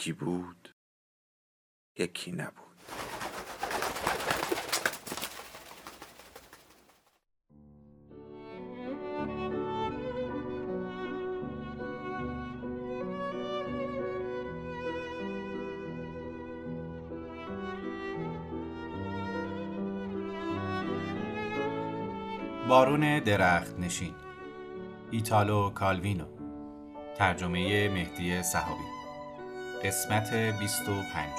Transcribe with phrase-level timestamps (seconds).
[0.00, 0.74] یکی بود
[1.98, 2.54] یکی نبود.
[22.68, 24.14] بارون درخت نشین.
[25.10, 26.26] ایتالو کالوینو.
[27.16, 28.99] ترجمه مهدی صحابی.
[29.84, 31.30] قسمت 25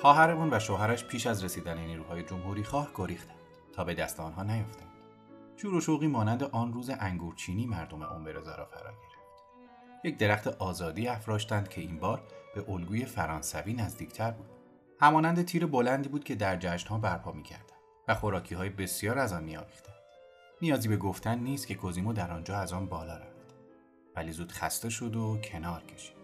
[0.00, 3.36] خواهرمون و شوهرش پیش از رسیدن نیروهای جمهوری خواه گریختند
[3.72, 4.92] تا به دست آنها نیفتند.
[5.56, 10.04] شور و شوقی مانند آن روز انگورچینی مردم امبرزا را فرا گرفت.
[10.04, 12.22] یک درخت آزادی افراشتند که این بار
[12.54, 14.50] به الگوی فرانسوی نزدیکتر بود.
[15.00, 17.72] همانند تیر بلندی بود که در جشنها برپا می‌کردند
[18.08, 19.91] و خوراکی های بسیار از آن میآویختند.
[20.62, 23.54] نیازی به گفتن نیست که کوزیمو در آنجا از آن بالا رفت.
[24.16, 26.16] ولی زود خسته شد و کنار کشید.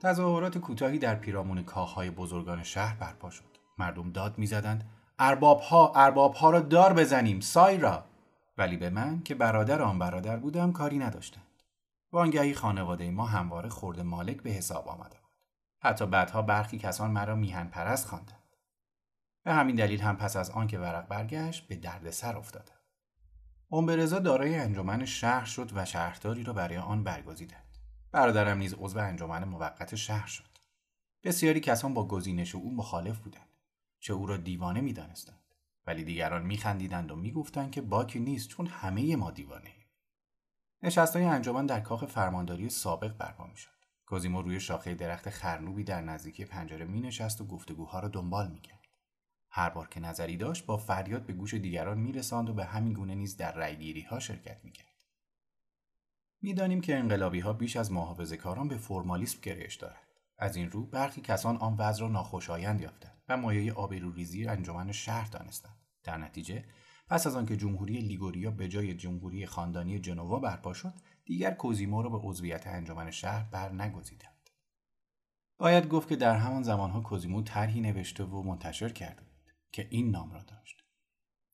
[0.00, 3.58] تظاهرات کوتاهی در پیرامون کاخهای بزرگان شهر برپا شد.
[3.78, 8.04] مردم داد می‌زدند اربابها اربابها را دار بزنیم سایرا
[8.58, 11.62] ولی به من که برادر آن برادر بودم کاری نداشتند.
[12.12, 15.30] وانگهی خانواده ما همواره خورده مالک به حساب آمده بود.
[15.80, 18.42] حتی بعدها برخی کسان مرا میهن پرست خواندند.
[19.44, 22.73] به همین دلیل هم پس از آنکه ورق برگشت به دردسر افتادم.
[23.76, 27.78] امبرزا دارای انجمن شهر شد و شهرداری را برای آن برگزیدند
[28.12, 30.58] برادرم نیز عضو انجمن موقت شهر شد.
[31.24, 33.48] بسیاری کسان با گزینش او مخالف بودند.
[34.00, 35.54] چه او را دیوانه می‌دانستند
[35.86, 39.86] ولی دیگران میخندیدند و می‌گفتند که باکی نیست چون همه ما دیوانه ایم.
[40.82, 43.70] نشستهای انجمن در کاخ فرمانداری سابق برپا می‌شد.
[44.06, 48.83] کوزیمو روی شاخه درخت خرنوبی در نزدیکی پنجره می نشست و گفتگوها را دنبال می‌کرد.
[49.56, 53.14] هر بار که نظری داشت با فریاد به گوش دیگران میرساند و به همین گونه
[53.14, 54.94] نیز در رأیگیری ها شرکت می‌کرد.
[56.42, 60.08] می‌دانیم که انقلابی ها بیش از محافظه کاران به فرمالیسم گرایش دارند.
[60.38, 65.28] از این رو برخی کسان آن وضع را ناخوشایند یافتند و مایه آبروریزی انجمن شهر
[65.30, 65.76] دانستند.
[66.04, 66.64] در نتیجه
[67.08, 70.94] پس از آنکه جمهوری لیگوریا به جای جمهوری خاندانی جنوا برپا شد
[71.24, 74.50] دیگر کوزیمو را به عضویت انجمن شهر بر نگزیدند
[75.58, 79.33] باید گفت که در همان زمانها کوزیمو طرحی نوشته و منتشر کرده
[79.74, 80.84] که این نام را داشت.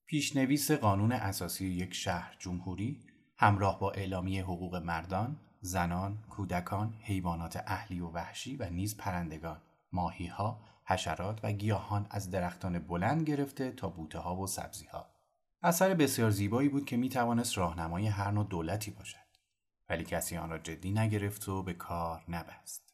[0.07, 3.01] پیشنویس قانون اساسی یک شهر جمهوری
[3.37, 9.61] همراه با اعلامی حقوق مردان، زنان، کودکان، حیوانات اهلی و وحشی و نیز پرندگان،
[9.93, 15.07] ماهیها، حشرات و گیاهان از درختان بلند گرفته تا بوته ها و سبزی ها.
[15.63, 19.31] اثر بسیار زیبایی بود که می توانست راهنمای هر نوع دولتی باشد.
[19.89, 22.90] ولی کسی آن را جدی نگرفت و به کار نبست.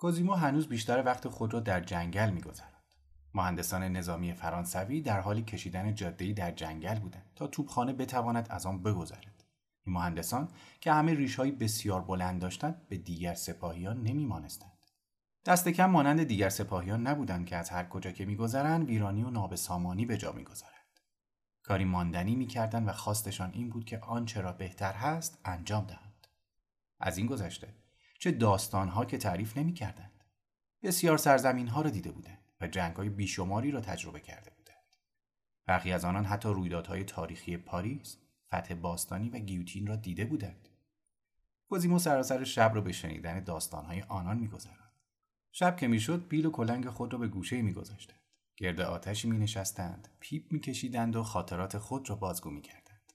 [0.00, 2.94] کوزیمو هنوز بیشتر وقت خود را در جنگل میگذراند.
[3.34, 8.82] مهندسان نظامی فرانسوی در حالی کشیدن جاده‌ای در جنگل بودند تا توپخانه بتواند از آن
[8.82, 9.44] بگذرد.
[9.84, 10.48] این مهندسان
[10.80, 14.86] که همه ریشهایی بسیار بلند داشتند به دیگر سپاهیان نمیمانستند.
[15.44, 20.06] دست کم مانند دیگر سپاهیان نبودند که از هر کجا که میگذرند ویرانی و نابسامانی
[20.06, 21.00] به جا می‌گذارند.
[21.62, 26.26] کاری ماندنی می‌کردند و خواستشان این بود که آنچه را بهتر هست انجام دهند.
[27.00, 27.74] از این گذشته
[28.20, 30.24] چه داستانها که تعریف نمی کردند.
[30.82, 34.96] بسیار سرزمین ها را دیده بودند و جنگ های بیشماری را تجربه کرده بودند.
[35.66, 38.16] برخی از آنان حتی رویدادهای تاریخی پاریس،
[38.48, 40.68] فتح باستیل و گیوتین را دیده بودند.
[41.68, 44.92] کوزیمو سراسر شب را به شنیدن داستانهای آنان میگذراند.
[45.52, 48.20] شب که می‌شد بیل و کلنگ خود را به گوشه میگذاشتند.
[48.56, 53.12] گرد آتشی می نشستند، پیپ میکشیدند و خاطرات خود را بازگو می‌کردند.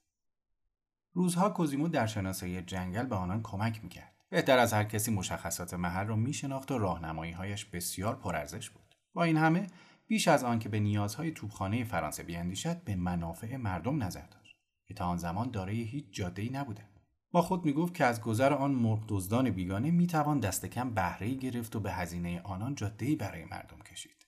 [1.13, 4.14] روزها کوزیمو در شناسایی جنگل به آنان کمک می‌کرد.
[4.29, 8.95] بهتر از هر کسی مشخصات محل را میشناخت و راهنماییهایش بسیار پرارزش بود.
[9.13, 9.67] با این همه
[10.07, 14.55] بیش از آن که به نیازهای توپخانه فرانسه بیاندیشد به منافع مردم نظر داشت
[14.85, 16.99] که تا آن زمان دارای هیچ جاده‌ای نبودند.
[17.31, 21.75] با خود می‌گفت که از گذر آن مرغ دزدان بیگانه می‌توان دست کم بهره گرفت
[21.75, 24.27] و به هزینه آنان جاده‌ای برای مردم کشید.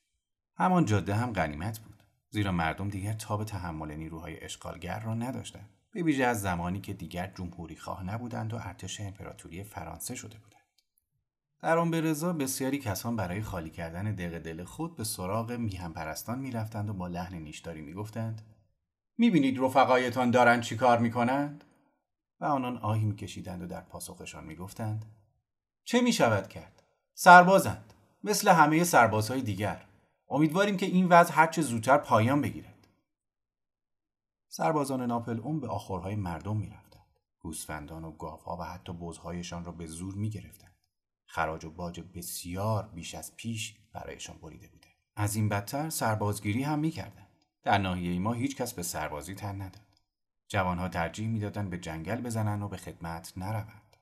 [0.55, 5.69] همان جاده هم غنیمت بود زیرا مردم دیگر تاب تحمل نیروهای اشغالگر را نداشتند.
[5.97, 10.81] به ویژه از زمانی که دیگر جمهوری خواه نبودند و ارتش امپراتوری فرانسه شده بودند.
[11.61, 15.93] در آن به رضا بسیاری کسان برای خالی کردن دق دل خود به سراغ میهم
[15.93, 18.41] پرستان می‌رفتند و با لحن نیشداری می‌گفتند
[19.17, 21.63] می‌بینید رفقایتان دارند چی کار می‌کنند؟
[22.39, 25.05] و آنان آهی میکشیدند و در پاسخشان می‌گفتند
[25.83, 26.83] چه می‌شود کرد؟
[27.13, 29.85] سربازند مثل همه سربازهای دیگر
[30.29, 32.76] امیدواریم که این وضع هرچه زودتر پایان بگیرد
[34.49, 37.19] سربازان ناپل اون به آخرهای مردم می‌رفتند.
[37.39, 40.75] گوسفندان و گاوها و حتی بزهایشان را به زور می‌گرفتند.
[41.25, 46.79] خراج و باج بسیار بیش از پیش برایشان بریده بوده از این بدتر سربازگیری هم
[46.79, 47.45] می‌کردند.
[47.63, 50.01] در ناحیه ما هیچ کس به سربازی تن نداد.
[50.47, 53.97] جوانها ترجیح می‌دادند به جنگل بزنند و به خدمت نروند.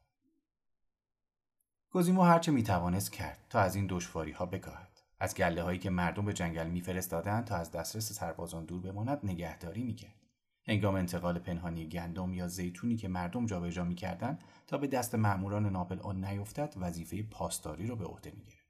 [1.92, 5.01] گزیمو هرچه می‌توانست کرد تا از این دشواری ها بکاهد.
[5.19, 9.83] از گله هایی که مردم به جنگل میفرستادند تا از دسترس سربازان دور بماند نگهداری
[9.83, 10.25] می‌کرد.
[10.68, 16.00] هنگام انتقال پنهانی گندم یا زیتونی که مردم جابجا می‌کردند تا به دست مأموران ناپل
[16.00, 18.66] آن نیفتد وظیفه پاسداری را به عهده می‌گرفت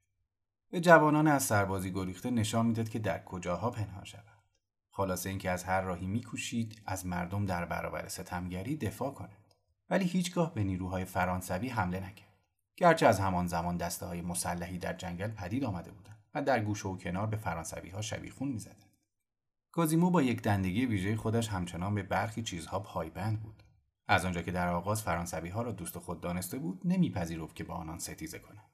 [0.70, 4.42] به جوانان از سربازی گریخته نشان می‌داد که در کجاها پنهان شوند.
[4.90, 9.54] خلاصه اینکه از هر راهی میکوشید از مردم در برابر ستمگری دفاع کند
[9.90, 12.36] ولی هیچگاه به نیروهای فرانسوی حمله نکرد.
[12.76, 16.88] گرچه از همان زمان دسته های مسلحی در جنگل پدید آمده بودند و در گوشه
[16.88, 18.85] و کنار به فرانسوی ها شبیخون می‌زدند.
[19.76, 23.62] کازیمو با یک دندگی ویژه خودش همچنان به برخی چیزها پایبند بود.
[24.08, 27.74] از آنجا که در آغاز فرانسوی ها را دوست خود دانسته بود نمیپذیرفت که با
[27.74, 28.70] آنان ستیزه کند.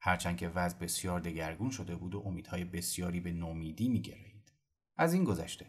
[0.00, 4.52] هرچند که وضع بسیار دگرگون شده بود و امیدهای بسیاری به نومیدی میگرایید.
[4.96, 5.66] از این گذشته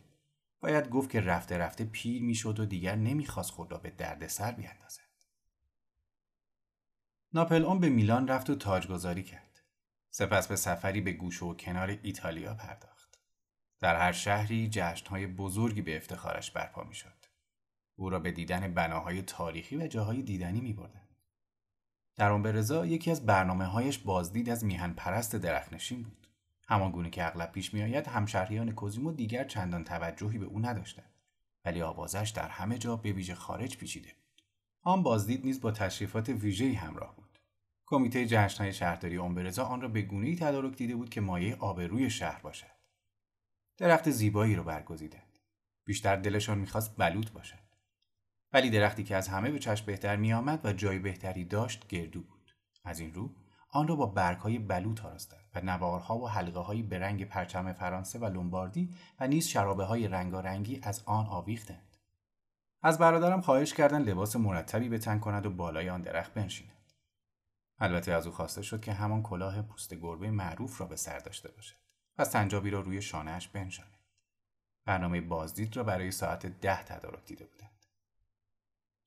[0.60, 5.10] باید گفت که رفته رفته پیر می‌شد و دیگر نمی‌خواست خود را به دردسر بیاندازد.
[7.33, 9.62] ناپل اون به میلان رفت و تاجگذاری کرد.
[10.10, 12.99] سپس به سفری به گوشه و کنار ایتالیا پرداخت.
[13.81, 17.26] در هر شهری جشنهای بزرگی به افتخارش برپا می‌شد
[17.96, 21.08] او را به دیدن بناهای تاریخی و جاهای دیدنی می بردن.
[22.16, 26.28] در آن رضا یکی از برنامه هایش بازدید از میهن پرست درخنشین بود.
[26.68, 31.14] همان گونه که اغلب پیش می آید همشهریان کوزیمو دیگر چندان توجهی به او نداشتند
[31.66, 34.44] ولی آوازش در همه جا به ویژه خارج پیچیده بود.
[34.81, 37.40] آن بازدید نیز با تشریفات ویژه‌ای همراه بود.
[37.86, 42.42] کمیته جشنهای شهرداری امبرزا آن را به گونه‌ای تدارک دیده بود که مایه آبروی شهر
[42.42, 42.79] باشد.
[43.80, 45.40] درخت زیبایی را برگزیدند.
[45.86, 47.70] بیشتر دلشان می‌خواست بلوط باشد.
[48.54, 52.22] ولی درختی که از همه به چشم بهتر می آمد و جای بهتری داشت گردو
[52.22, 52.56] بود.
[52.84, 53.30] از این رو
[53.70, 58.20] آن را با برگهای بلوط آراستند و نوارها و حلقه هایی به رنگ پرچم فرانسه
[58.20, 61.98] و لومباردی و نیز شرابه های رنگارنگی از آن آویختند.
[62.81, 66.94] از برادرم خواهش کردن لباس مرتبی به تن کند و بالای آن درخت بنشیند.
[67.78, 71.52] البته از او خواسته شد که همان کلاه پوست گربه معروف را به سر داشته
[71.52, 71.79] باشد
[72.19, 73.98] و سنجابی را روی شانهاش بنشاند.
[74.86, 77.86] برنامه بازدید را برای ساعت ده تدارک دیده بودند.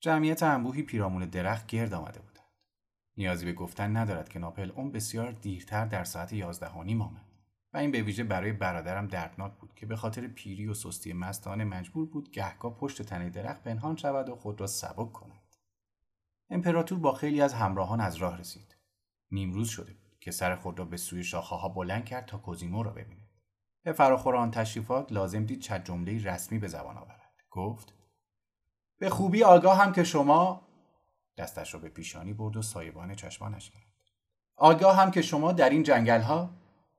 [0.01, 2.33] جمعیت انبوهی پیرامون درخت گرد آمده بودند.
[3.17, 7.33] نیازی به گفتن ندارد که ناپل اون بسیار دیرتر در ساعت یازده آمد
[7.73, 11.65] و این به ویژه برای برادرم دردناک بود که به خاطر پیری و سستی مستانه
[11.65, 15.57] مجبور بود گهگاه پشت تنه درخت پنهان شود و خود را سبک کند.
[16.51, 18.77] امپراتور با خیلی از همراهان از راه رسید.
[19.31, 22.83] نیمروز شده بود که سر خود را به سوی شاخه ها بلند کرد تا کوزیمو
[22.83, 23.29] را ببیند.
[23.85, 27.23] به فراخور آن تشریفات لازم دید چند جمله رسمی به زبان آورد.
[27.51, 27.95] گفت
[28.99, 30.69] به خوبی آگاه هم که شما
[31.39, 33.83] دستش را به پیشانی برد و سایبان چشمانش کرد
[34.57, 36.51] آگاه هم که شما در این جنگل ها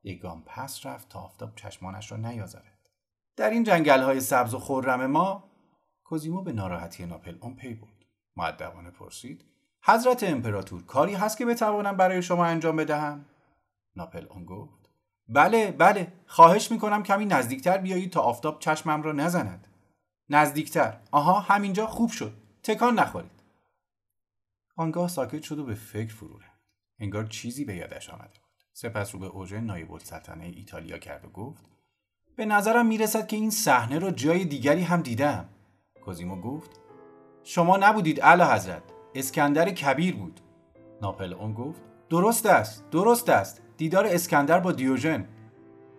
[0.04, 2.90] یک گام پس رفت تا آفتاب چشمانش را نیازارد
[3.36, 5.52] در این جنگل های سبز و خورم ما
[6.04, 9.46] کوزیمو به ناراحتی ناپل اون پی برد معدبانه پرسید
[9.86, 13.26] حضرت امپراتور کاری هست که بتوانم برای شما انجام بدهم؟
[13.96, 14.90] ناپل اون گفت.
[15.30, 16.14] بله بله.
[16.28, 19.68] خواهش می‌کنم کمی نزدیکتر بیایید تا آفتاب چشمم را نزند.
[20.30, 20.98] نزدیکتر.
[21.12, 22.34] آها همینجا خوب شد.
[22.64, 23.44] تکان نخورید.
[24.78, 26.64] آنگاه ساکت شد و به فکر فرو رفت.
[27.00, 28.64] انگار چیزی به یادش آمده بود.
[28.74, 31.66] سپس رو به اوژه نایب السلطنه ایتالیا کرد و گفت
[32.36, 35.50] به نظرم می‌رسد که این صحنه را جای دیگری هم دیدم.
[36.06, 36.80] کوزیمو گفت
[37.44, 38.93] شما نبودید اعلی حضرت.
[39.16, 40.40] اسکندر کبیر بود.
[41.02, 43.62] ناپل اون گفت درست است درست است.
[43.78, 45.28] دیدار اسکندر با دیوژن.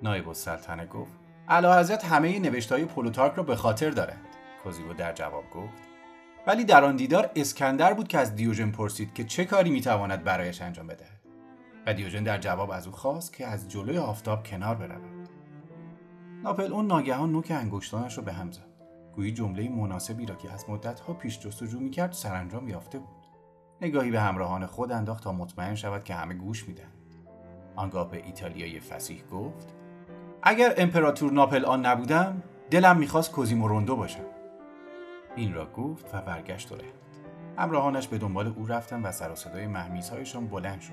[0.02, 1.12] نایب السلطنه گفت
[1.49, 4.26] اعلی حضرت همه نوشتهای پلوتارک را به خاطر دارند.
[4.62, 5.83] کوزیمو در جواب گفت
[6.47, 10.62] ولی در آن دیدار اسکندر بود که از دیوژن پرسید که چه کاری می‌تواند برایش
[10.62, 11.21] انجام بدهد.
[11.87, 15.28] و دیوژن در جواب از او خواست که از جلوی آفتاب کنار برود.
[16.42, 18.74] ناپل اون ناگهان نوک انگشتانش را به هم زد.
[19.16, 23.25] گویی جمله مناسبی را که از مدتها پیش جستجو می‌کرد سرانجام یافته بود.
[23.80, 27.14] نگاهی به همراهان خود انداخت تا مطمئن شود که همه گوش می‌دهند.
[27.76, 29.75] آنگاه به ایتالیای فسیح گفت
[30.42, 34.25] اگر امپراتور ناپل آن نبودم دلم می‌خواست کوزیمو روندو باشم.
[35.37, 37.23] این را گفت و برگشت و رفت.
[37.59, 40.92] همراهانش به دنبال او رفتن و سر و صدای محمیزهایشان بلند شد.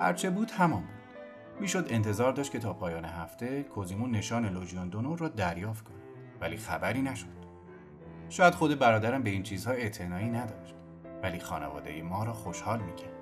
[0.00, 1.60] هرچه بود همان بود.
[1.60, 6.02] می‌شد انتظار داشت که تا پایان هفته کوزیمون نشان لوژیون دونور را دریافت کند.
[6.40, 7.41] ولی خبری نشد.
[8.32, 10.74] شاید خود برادرم به این چیزها اعتنایی نداشت
[11.22, 13.21] ولی خانواده ما را خوشحال می‌کرد.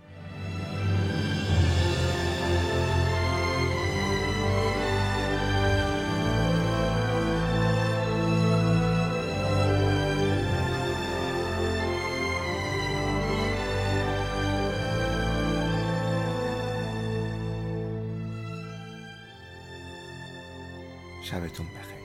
[21.31, 22.00] شبتون بخیر.